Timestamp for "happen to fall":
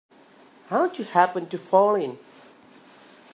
1.05-1.93